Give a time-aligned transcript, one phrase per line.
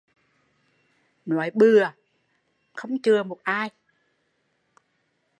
[1.25, 1.95] Nói bừa quá,
[2.73, 3.69] không chừa một ai